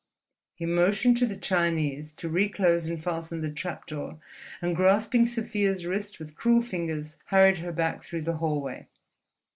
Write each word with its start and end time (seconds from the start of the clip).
He 0.55 0.65
motioned 0.65 1.17
to 1.17 1.27
the 1.27 1.37
Chinese 1.37 2.11
to 2.13 2.27
reclose 2.27 2.87
and 2.87 2.99
fasten 3.03 3.39
the 3.39 3.51
trap 3.51 3.85
door, 3.85 4.17
and 4.59 4.75
grasping 4.75 5.27
Sofia's 5.27 5.85
wrist 5.85 6.17
with 6.17 6.33
cruel 6.33 6.63
fingers 6.63 7.17
hurried 7.25 7.59
her 7.59 7.71
back 7.71 8.01
through 8.01 8.23
the 8.23 8.37
hallway. 8.37 8.87